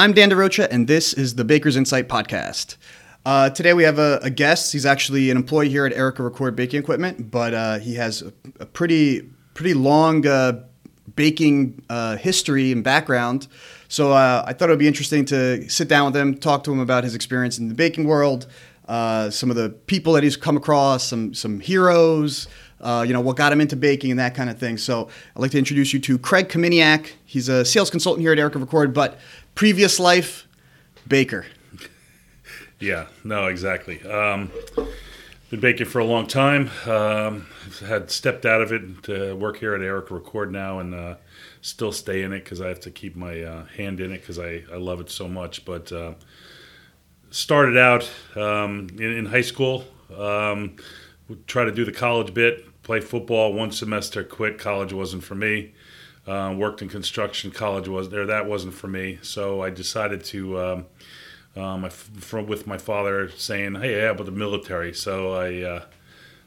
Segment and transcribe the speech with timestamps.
[0.00, 2.78] I'm Dan DaRocha, and this is the Baker's Insight Podcast.
[3.26, 4.72] Uh, today we have a, a, guest.
[4.72, 8.32] He's actually an employee here at Erika Record Baking Equipment, but uh, he has a,
[8.60, 10.64] a, pretty pretty long uh,
[11.16, 13.46] baking uh, history and background.
[13.88, 16.72] So uh, I thought it would be interesting to sit down with him, talk to
[16.72, 18.46] him about his experience in the baking world,
[18.88, 22.48] uh, some of the people that he's come across, some some heroes,
[22.80, 24.78] uh, you know, what got him into baking and that kind of thing.
[24.78, 27.12] So I'd like to introduce you to Craig Kominiak.
[27.24, 29.18] He's a sales consultant here at Erika Record, but
[29.54, 30.46] previous life,
[31.06, 31.46] baker.
[32.82, 34.02] Yeah, no, exactly.
[34.10, 34.50] Um,
[35.50, 36.70] been baking for a long time.
[36.86, 37.46] Um,
[37.86, 41.16] had stepped out of it to work here at Erika Record now and uh,
[41.60, 44.38] still stay in it because I have to keep my uh, hand in it because
[44.38, 45.66] I, I love it so much.
[45.66, 46.14] But uh,
[47.30, 49.84] started out um, in, in, high school.
[50.16, 50.76] Um,
[51.46, 54.58] try to do the college bit, play football one semester, quit.
[54.58, 55.72] College wasn't for me.
[56.26, 57.52] Uh, worked in construction.
[57.52, 58.26] College was there.
[58.26, 59.20] That wasn't for me.
[59.22, 60.86] So I decided to, um,
[61.54, 65.84] um, from, with my father saying, "Hey, yeah, about the military." So I uh,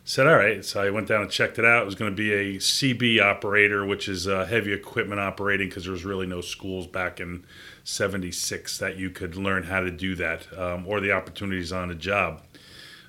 [0.04, 1.84] said, "All right." So I went down and checked it out.
[1.84, 5.86] It was going to be a CB operator, which is uh, heavy equipment operating, because
[5.86, 7.46] there was really no schools back in
[7.86, 11.96] '76 that you could learn how to do that, um, or the opportunities on the
[11.96, 12.42] job.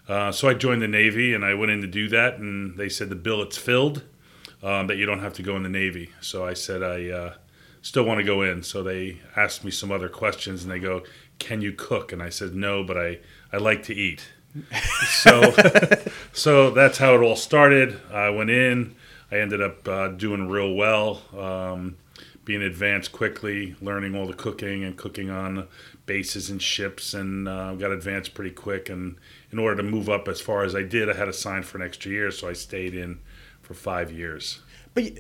[0.08, 2.88] Uh, so I joined the Navy and I went in to do that, and they
[2.88, 4.02] said the billet's filled,
[4.62, 6.11] um, that you don't have to go in the Navy.
[6.20, 7.34] So I said I uh,
[7.83, 8.62] still want to go in.
[8.62, 11.05] So they asked me some other questions, and they go,
[11.38, 13.20] "Can you cook?" And I said, "No, but I
[13.52, 14.28] I like to eat."
[15.08, 15.52] so
[16.33, 18.00] so that's how it all started.
[18.12, 18.94] I went in.
[19.30, 21.22] I ended up uh, doing real well.
[21.36, 21.96] Um,
[22.44, 25.66] being advanced quickly, learning all the cooking and cooking on
[26.06, 28.89] bases and ships, and uh, got advanced pretty quick.
[28.89, 29.16] And
[29.55, 31.78] in order to move up as far as I did, I had to sign for
[31.78, 33.20] an extra year, so I stayed in
[33.62, 34.58] for five years.
[34.94, 35.12] But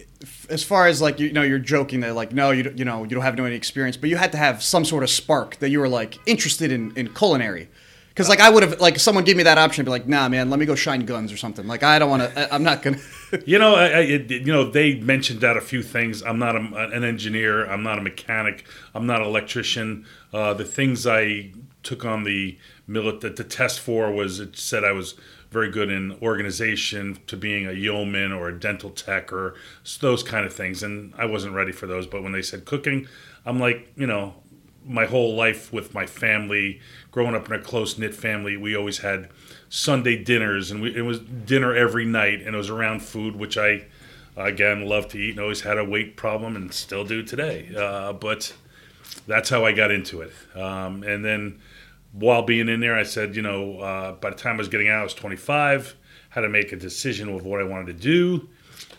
[0.50, 3.10] as far as like you know, you're joking that like no, you you know you
[3.10, 5.78] don't have any experience, but you had to have some sort of spark that you
[5.78, 7.68] were like interested in in culinary.
[8.08, 10.28] Because like I would have like someone gave me that option, I'd be like, nah,
[10.28, 11.68] man, let me go shine guns or something.
[11.68, 12.52] Like I don't want to.
[12.52, 12.98] I'm not gonna.
[13.46, 16.22] you know, I, I, you know, they mentioned out a few things.
[16.24, 17.64] I'm not a, an engineer.
[17.66, 18.66] I'm not a mechanic.
[18.94, 20.06] I'm not an electrician.
[20.32, 21.52] Uh, the things I
[21.84, 25.14] took on the military the test for was it said I was
[25.50, 29.54] very good in organization to being a yeoman or a dental tech or
[30.00, 32.06] those kind of things, and I wasn't ready for those.
[32.08, 33.06] But when they said cooking,
[33.46, 34.34] I'm like, you know,
[34.84, 36.80] my whole life with my family,
[37.10, 39.30] growing up in a close knit family, we always had
[39.68, 43.56] Sunday dinners, and we, it was dinner every night, and it was around food, which
[43.56, 43.86] I
[44.36, 47.70] again love to eat, and always had a weight problem, and still do today.
[47.76, 48.52] Uh, but
[49.26, 51.60] that's how I got into it, um, and then
[52.14, 54.88] while being in there, I said, you know, uh, by the time I was getting
[54.88, 55.96] out, I was 25,
[56.30, 58.48] had to make a decision of what I wanted to do.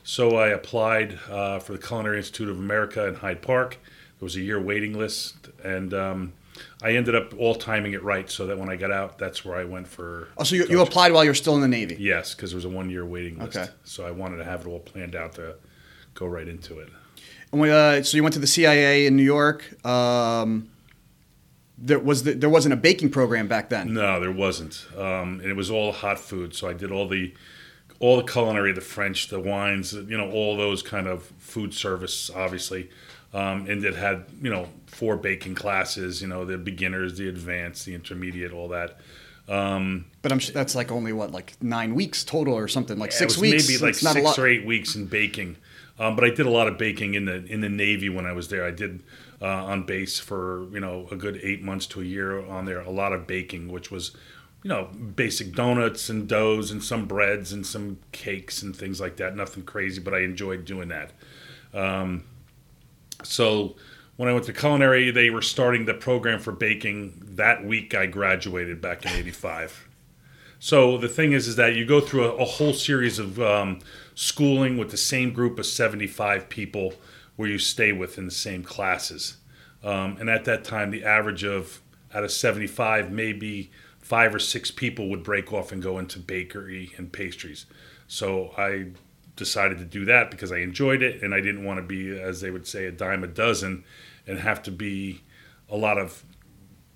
[0.03, 3.79] So I applied uh, for the Culinary Institute of America in Hyde Park
[4.19, 6.33] there was a year waiting list, and um,
[6.81, 9.57] I ended up all timing it right so that when I got out, that's where
[9.57, 10.29] I went for.
[10.37, 11.97] Oh, so you, you applied while you're still in the Navy?
[11.99, 13.57] Yes, because there was a one year waiting list.
[13.57, 13.69] Okay.
[13.83, 15.55] So I wanted to have it all planned out to
[16.13, 16.89] go right into it.
[17.51, 19.85] And we, uh, so you went to the CIA in New York.
[19.85, 20.69] Um,
[21.77, 23.93] there was the, there wasn't a baking program back then.
[23.93, 26.55] No, there wasn't, um, and it was all hot food.
[26.55, 27.33] So I did all the
[27.99, 32.29] all the culinary, the French, the wines, you know, all those kind of food service,
[32.29, 32.89] obviously
[33.35, 36.21] um, and it had you know four baking classes.
[36.21, 38.99] You know the beginners, the advanced, the intermediate, all that.
[39.47, 43.11] Um, but I'm sure that's like only what like nine weeks total or something like
[43.11, 43.67] six weeks.
[43.67, 45.57] Maybe like six or eight weeks in baking.
[45.99, 48.31] Um, but I did a lot of baking in the in the Navy when I
[48.31, 48.65] was there.
[48.65, 49.03] I did
[49.45, 52.79] uh, on base for you know a good eight months to a year on there.
[52.79, 54.11] A lot of baking, which was
[54.63, 59.17] you know basic donuts and doughs and some breads and some cakes and things like
[59.17, 59.35] that.
[59.35, 61.11] Nothing crazy, but I enjoyed doing that.
[61.75, 62.23] Um,
[63.21, 63.75] so
[64.15, 68.07] when I went to culinary, they were starting the program for baking that week I
[68.07, 69.87] graduated back in '85.
[70.57, 73.81] So the thing is, is that you go through a, a whole series of um,
[74.15, 76.95] schooling with the same group of 75 people,
[77.35, 79.37] where you stay with in the same classes.
[79.85, 81.81] Um, and at that time, the average of
[82.13, 86.91] out of 75, maybe five or six people would break off and go into bakery
[86.97, 87.65] and pastries.
[88.07, 88.87] So I
[89.35, 92.41] decided to do that because I enjoyed it and I didn't want to be, as
[92.41, 93.83] they would say, a dime a dozen
[94.25, 95.21] and have to be
[95.69, 96.23] a lot of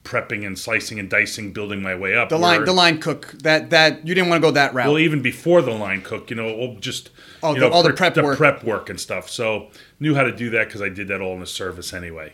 [0.04, 2.30] prepping and slicing and dicing, building my way up.
[2.30, 3.36] The line, the line cook.
[3.44, 4.88] That that you didn't want to go that route.
[4.88, 7.10] Well, even before the line cook, you know, just
[7.44, 8.38] oh, you the, know, all the prep the work.
[8.38, 9.30] prep work and stuff.
[9.30, 9.70] So
[10.00, 12.34] knew how to do that because I did that all in the service anyway.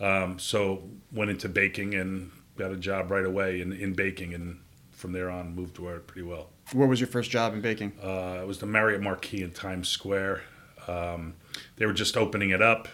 [0.00, 4.60] Um, so went into baking and got a job right away in, in baking, and
[4.92, 6.50] from there on moved to it pretty well.
[6.72, 7.92] Where was your first job in baking?
[8.02, 10.42] Uh, it was the Marriott Marquis in Times Square.
[10.86, 11.34] Um,
[11.76, 12.88] they were just opening it up,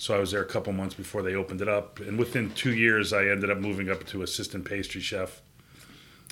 [0.00, 2.72] So I was there a couple months before they opened it up, and within two
[2.72, 5.42] years, I ended up moving up to assistant pastry chef,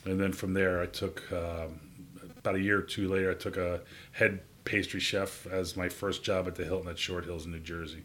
[0.06, 1.78] and then from there, I took um,
[2.38, 3.82] about a year or two later, I took a
[4.12, 7.58] head pastry chef as my first job at the Hilton at Short Hills in New
[7.58, 8.04] Jersey.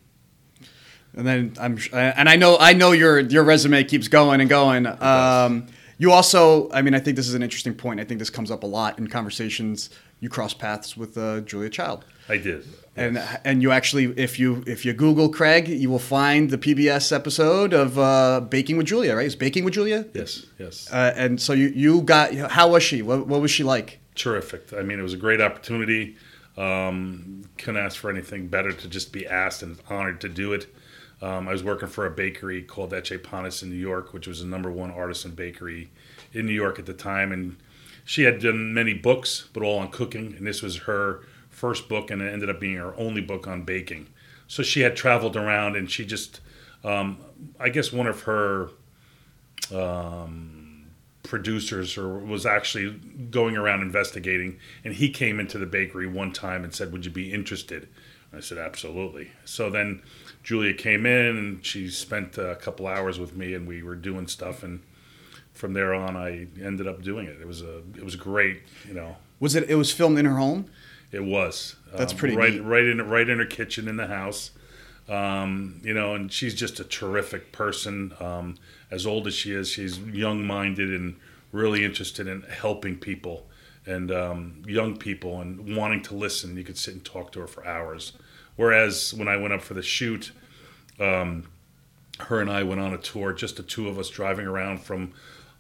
[1.16, 4.88] And then I'm and I know I know your your resume keeps going and going.
[4.88, 5.68] Um,
[5.98, 8.00] you also, I mean, I think this is an interesting point.
[8.00, 9.90] I think this comes up a lot in conversations.
[10.20, 12.06] You cross paths with uh, Julia Child.
[12.28, 12.66] I did.
[12.96, 17.12] And and you actually, if you if you Google Craig, you will find the PBS
[17.12, 19.16] episode of uh, Baking with Julia.
[19.16, 19.26] Right?
[19.26, 20.06] It's Baking with Julia.
[20.14, 20.92] Yes, yes.
[20.92, 23.02] Uh, and so you you got how was she?
[23.02, 24.00] What, what was she like?
[24.16, 24.74] Terrific.
[24.74, 26.18] I mean, it was a great opportunity.
[26.56, 30.68] Um, couldn't ask for anything better to just be asked and honored to do it.
[31.22, 34.42] Um, I was working for a bakery called Ecce Panis in New York, which was
[34.42, 35.90] the number one artisan bakery
[36.34, 37.32] in New York at the time.
[37.32, 37.58] And
[38.04, 40.36] she had done many books, but all on cooking.
[40.38, 43.64] And this was her first book, and it ended up being her only book on
[43.64, 44.08] baking.
[44.48, 46.42] So she had traveled around, and she just,
[46.84, 47.18] um,
[47.60, 48.70] I guess, one of her
[49.74, 50.88] um,
[51.24, 52.92] producers or was actually
[53.32, 57.12] going around investigating, and he came into the bakery one time and said, "Would you
[57.12, 57.88] be interested?"
[58.32, 60.02] I said, "Absolutely." So then
[60.44, 64.28] Julia came in, and she spent a couple hours with me, and we were doing
[64.28, 64.82] stuff, and
[65.54, 67.40] from there on, I ended up doing it.
[67.40, 69.18] It was a it was great, you know.
[69.40, 69.70] Was it?
[69.70, 70.66] It was filmed in her home.
[71.12, 71.76] It was.
[71.96, 72.62] That's um, pretty right, neat.
[72.62, 74.52] right in right in her kitchen in the house.
[75.08, 78.14] Um, you know, and she's just a terrific person.
[78.20, 78.56] Um,
[78.90, 81.18] as old as she is, she's young minded and
[81.52, 83.46] really interested in helping people
[83.86, 86.56] and um, young people and wanting to listen.
[86.58, 88.14] You could sit and talk to her for hours.
[88.56, 90.32] Whereas when I went up for the shoot,
[91.00, 91.48] um,
[92.20, 95.14] her and I went on a tour, just the two of us driving around from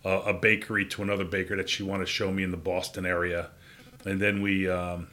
[0.06, 3.06] uh, a bakery to another bakery that she wanted to show me in the Boston
[3.06, 3.50] area.
[4.06, 5.07] And then we um,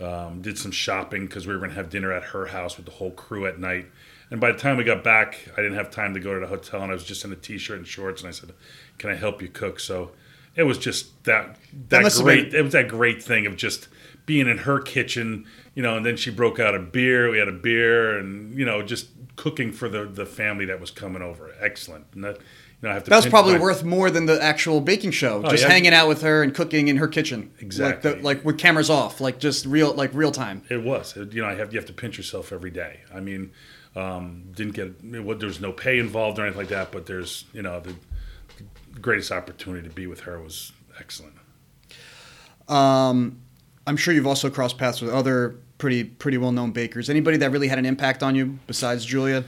[0.00, 2.86] um, did some shopping because we were going to have dinner at her house with
[2.86, 3.86] the whole crew at night.
[4.30, 6.46] And by the time we got back, I didn't have time to go to the
[6.46, 8.22] hotel, and I was just in a t-shirt and shorts.
[8.22, 8.52] And I said,
[8.96, 10.12] "Can I help you cook?" So
[10.56, 11.56] it was just that
[11.88, 12.50] that, have great.
[12.50, 13.88] been- It was that great thing of just
[14.26, 15.44] being in her kitchen,
[15.74, 15.96] you know.
[15.96, 17.30] And then she broke out a beer.
[17.30, 20.90] We had a beer, and you know, just cooking for the the family that was
[20.90, 21.50] coming over.
[21.60, 22.06] Excellent.
[22.14, 22.42] And that, you
[22.82, 23.10] know, I have to.
[23.10, 25.42] That was probably my- worth more than the actual baking show.
[25.42, 25.72] just Oh, yeah.
[25.72, 27.50] hanging out with her and cooking in her kitchen.
[27.58, 28.10] Exactly.
[28.10, 30.62] Like, the, like with cameras off, like just real, like real time.
[30.68, 31.16] It was.
[31.16, 33.00] It- you know, I have you have to pinch yourself every day.
[33.12, 33.50] I mean,
[33.96, 37.06] um, didn't get what wa- there was no pay involved or anything like that, but
[37.06, 37.94] there's you know the
[39.00, 41.34] greatest opportunity to be with her was excellent.
[42.68, 43.40] Um,
[43.86, 47.10] I'm sure you've also crossed paths with other pretty pretty well known bakers.
[47.10, 49.44] Anybody that really had an impact on you besides Julia?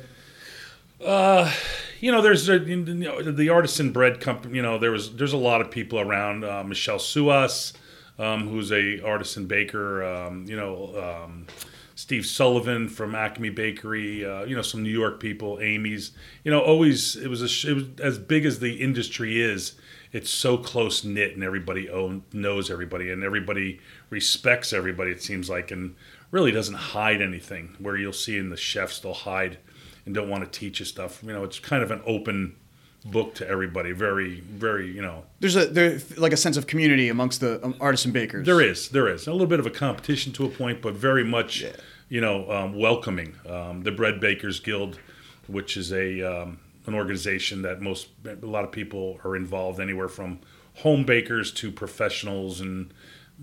[2.00, 4.56] You know, there's a, you know, the artisan bread company.
[4.56, 6.44] You know, there was there's a lot of people around.
[6.44, 7.73] Uh, Michel Suas,
[8.19, 10.05] um, who's a artisan baker.
[10.05, 11.46] Um, you know, um,
[11.94, 14.25] Steve Sullivan from Acme Bakery.
[14.25, 15.58] Uh, you know, some New York people.
[15.61, 16.12] Amy's.
[16.43, 19.75] You know, always it was a it was as big as the industry is.
[20.12, 23.81] It's so close knit, and everybody own, knows everybody, and everybody
[24.11, 25.11] respects everybody.
[25.11, 25.96] It seems like, and
[26.31, 27.76] really doesn't hide anything.
[27.79, 29.58] Where you'll see in the chefs, they'll hide
[30.06, 31.23] and don't want to teach you stuff.
[31.23, 32.56] You know, it's kind of an open
[33.05, 33.93] book to everybody.
[33.93, 37.75] Very, very, you know, There's a there's like a sense of community amongst the um,
[37.81, 38.47] artisan bakers.
[38.47, 41.25] there is, there is a little bit of a competition to a point, but very
[41.25, 41.65] much,
[42.09, 43.37] you know, um, welcoming.
[43.49, 44.99] Um, the Bread Bakers Guild,
[45.46, 50.08] which is a um, an organization that most a lot of people are involved, anywhere
[50.08, 50.41] from
[50.77, 52.93] home bakers to professionals, and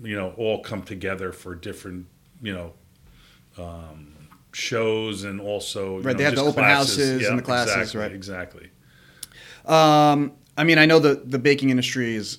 [0.02, 2.06] you know, all come together for different,
[2.42, 2.72] you know.
[3.58, 4.14] Um,
[4.54, 6.96] shows and also you Right, know, they have the open classes.
[6.96, 8.12] houses and the classes, exactly, right.
[8.12, 8.70] exactly
[9.66, 12.38] Um, I mean, I know the the baking industry is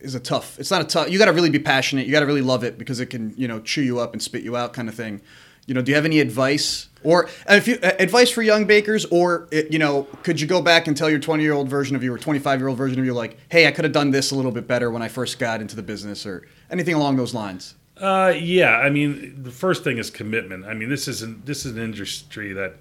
[0.00, 0.58] is a tough.
[0.58, 1.10] It's not a tough.
[1.10, 2.06] You got to really be passionate.
[2.06, 4.22] You got to really love it because it can you know chew you up and
[4.22, 5.20] spit you out kind of thing.
[5.66, 9.04] You know, do you have any advice or if you uh, advice for young bakers
[9.06, 11.94] or uh, you know, could you go back and tell your 20 year old version
[11.94, 14.10] of you or 25 year old version of you like, hey, I could have done
[14.10, 17.16] this a little bit better when I first got into the business or anything along
[17.16, 17.74] those lines?
[17.96, 20.64] Uh, yeah, I mean, the first thing is commitment.
[20.64, 22.76] I mean, this isn't this is an industry that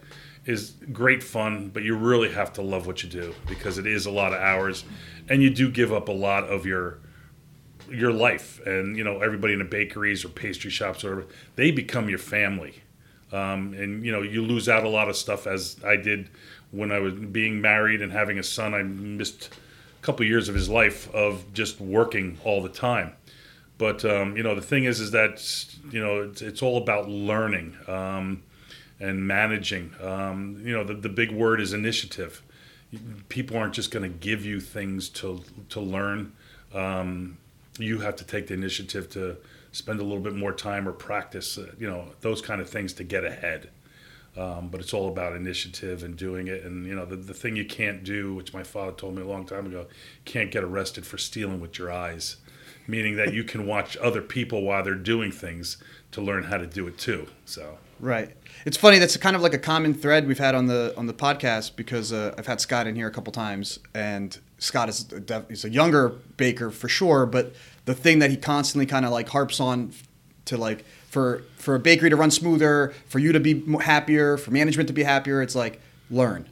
[0.48, 4.06] is great fun, but you really have to love what you do because it is
[4.06, 4.86] a lot of hours,
[5.30, 7.00] and you do give up a lot of your
[7.90, 8.60] your life.
[8.66, 11.26] And you know, everybody in the bakeries or pastry shops or
[11.56, 12.82] they become your family.
[13.32, 16.30] Um, and you know, you lose out a lot of stuff as I did
[16.72, 18.74] when I was being married and having a son.
[18.74, 19.50] I missed
[20.02, 23.14] a couple years of his life of just working all the time
[23.78, 25.40] but um, you know the thing is is that
[25.92, 28.44] you know it's, it's all about learning um,
[29.00, 29.94] and managing.
[30.02, 32.42] Um, you know the, the big word is initiative.
[33.28, 36.34] People aren't just going to give you things to to learn.
[36.74, 37.38] Um,
[37.78, 39.38] you have to take the initiative to
[39.72, 42.94] spend a little bit more time or practice uh, you know those kind of things
[42.94, 43.70] to get ahead.
[44.38, 46.64] Um, but it's all about initiative and doing it.
[46.64, 49.26] And you know, the, the thing you can't do, which my father told me a
[49.26, 49.88] long time ago,
[50.26, 52.38] can't get arrested for stealing with your eyes,
[52.88, 55.78] meaning that you can watch other people while they're doing things
[56.12, 57.28] to learn how to do it too.
[57.46, 58.36] So Right.
[58.66, 59.00] It's funny.
[59.00, 62.14] That's kind of like a common thread we've had on the on the podcast because
[62.14, 65.66] uh, I've had Scott in here a couple times, and Scott is a, def- he's
[65.66, 67.54] a younger baker for sure, but
[67.86, 69.94] the thing that he constantly kind of like harps on
[70.46, 74.52] to like for for a bakery to run smoother, for you to be happier, for
[74.52, 76.48] management to be happier, it's like learn.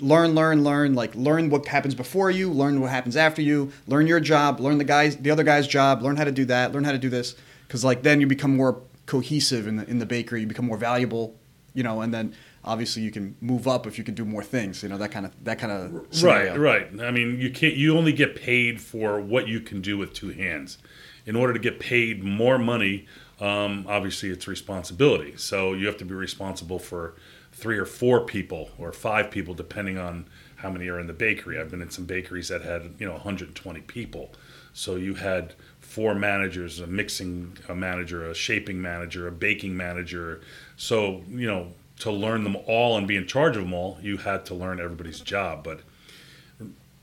[0.00, 0.94] Learn, learn, learn.
[0.94, 4.78] Like learn what happens before you, learn what happens after you, learn your job, learn
[4.78, 7.08] the guys, the other guy's job, learn how to do that, learn how to do
[7.08, 7.34] this,
[7.66, 10.78] because like then you become more cohesive in the in the bakery, you become more
[10.78, 11.34] valuable,
[11.74, 14.82] you know, and then obviously you can move up if you can do more things,
[14.82, 17.00] you know, that kind of that kind of Right, right.
[17.00, 17.74] I mean, you can't.
[17.74, 20.78] You only get paid for what you can do with two hands.
[21.26, 23.06] In order to get paid more money,
[23.40, 25.34] um, obviously it's responsibility.
[25.36, 27.14] So you have to be responsible for
[27.58, 31.58] three or four people or five people, depending on how many are in the bakery.
[31.58, 34.30] I've been in some bakeries that had you know 120 people.
[34.72, 40.40] So you had four managers, a mixing a manager, a shaping manager, a baking manager.
[40.76, 44.18] So you know to learn them all and be in charge of them all, you
[44.18, 45.64] had to learn everybody's job.
[45.64, 45.80] But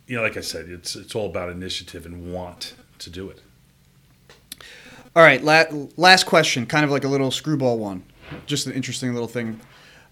[0.08, 3.42] you know, like I said, it's it's all about initiative and want to do it.
[5.16, 8.04] All right, la- last question, kind of like a little screwball one,
[8.46, 9.60] just an interesting little thing.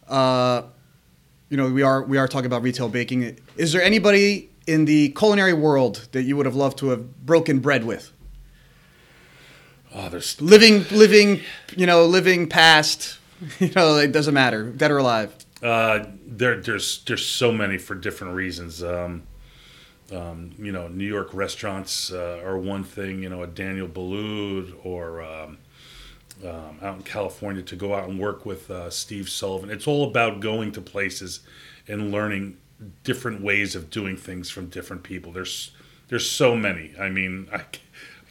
[0.07, 0.63] Uh,
[1.49, 3.37] you know, we are we are talking about retail baking.
[3.57, 7.59] Is there anybody in the culinary world that you would have loved to have broken
[7.59, 8.11] bread with?
[9.95, 11.41] Oh, there's Living, living,
[11.75, 13.19] you know, living past,
[13.59, 15.33] you know, it doesn't matter, dead or alive.
[15.61, 18.81] uh, there there's there's so many for different reasons.
[18.83, 19.23] Um,
[20.11, 23.21] um, you know, New York restaurants uh, are one thing.
[23.21, 25.59] You know, a Daniel Boulud or um,
[26.45, 29.69] um, out in California to go out and work with uh, Steve Sullivan.
[29.69, 31.41] It's all about going to places
[31.87, 32.57] and learning
[33.03, 35.31] different ways of doing things from different people.
[35.31, 35.71] There's
[36.09, 36.93] there's so many.
[36.99, 37.61] I mean, I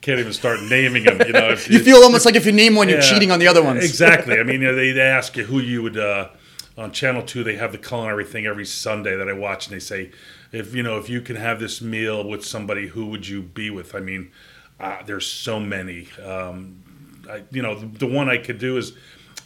[0.00, 1.20] can't even start naming them.
[1.26, 3.38] You know, if You feel almost like if you name one, you're Yeah, cheating on
[3.38, 3.84] the other ones.
[3.84, 4.38] Exactly.
[4.38, 6.28] I mean, you know, they, they ask you who you would uh,
[6.76, 7.42] on Channel Two.
[7.44, 10.10] They have the culinary thing every Sunday that I watch, and they say,
[10.52, 13.70] if you know, if you can have this meal with somebody, who would you be
[13.70, 13.94] with?
[13.94, 14.30] I mean,
[14.78, 16.08] uh, there's so many.
[16.24, 16.82] Um,
[17.30, 18.92] I, you know, the, the one I could do is,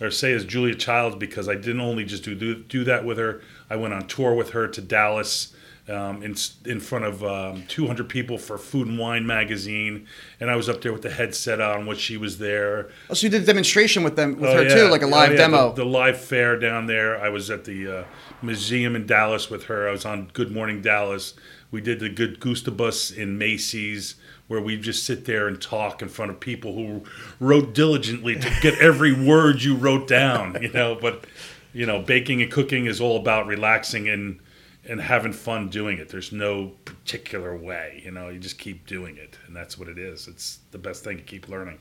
[0.00, 3.18] or say is Julia Childs because I didn't only just do do, do that with
[3.18, 3.42] her.
[3.70, 5.52] I went on tour with her to Dallas.
[5.88, 10.08] Um, in in front of um, 200 people for Food and Wine magazine,
[10.40, 12.90] and I was up there with the headset on when she was there.
[13.08, 14.74] Oh, so you did a demonstration with them with Oh, her yeah.
[14.74, 15.68] too, like a Oh, live yeah, demo.
[15.68, 17.22] The, the live fair down there.
[17.22, 18.04] I was at the uh,
[18.42, 19.88] museum in Dallas with her.
[19.88, 21.34] I was on Good Morning Dallas.
[21.70, 24.16] We did the Good Gustavus in Macy's,
[24.48, 27.02] where we just sit there and talk in front of people who
[27.40, 30.56] wrote diligently to get every word you wrote down.
[30.62, 31.24] You know, but
[31.72, 34.40] you know, baking and cooking is all about relaxing and
[34.88, 36.08] and having fun doing it.
[36.08, 38.02] There's no particular way.
[38.04, 40.28] You know, you just keep doing it, and that's what it is.
[40.28, 41.78] It's the best thing to keep learning.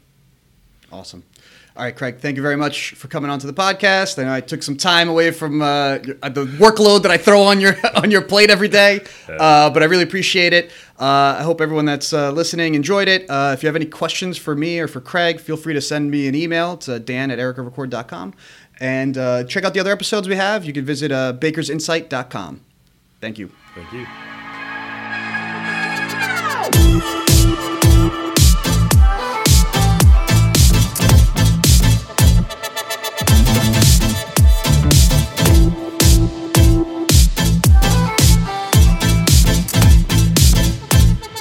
[0.91, 1.23] Awesome.
[1.77, 2.19] All right, Craig.
[2.19, 4.17] Thank you very much for coming on to the podcast.
[4.17, 7.59] I know I took some time away from uh, the workload that I throw on
[7.59, 10.71] your on your plate every day, uh, but I really appreciate it.
[10.97, 13.29] Uh, I hope everyone that's uh, listening enjoyed it.
[13.29, 16.09] Uh, if you have any questions for me or for Craig, feel free to send
[16.09, 16.79] me an email.
[16.87, 18.33] Uh, dan at erikarecord.com.
[18.79, 20.63] And uh, check out the other episodes we have.
[20.63, 22.61] You can visit uh, bakersinsight.com.
[23.19, 23.51] Thank you.
[23.73, 24.34] Thank you.